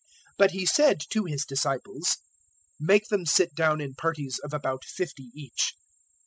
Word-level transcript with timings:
But 0.39 0.49
He 0.49 0.65
said 0.65 0.95
to 1.11 1.25
His 1.25 1.45
disciples, 1.45 2.17
"Make 2.79 3.09
them 3.09 3.23
sit 3.23 3.53
down 3.53 3.79
in 3.79 3.93
parties 3.93 4.39
of 4.43 4.51
about 4.51 4.83
fifty 4.83 5.29
each." 5.35 5.75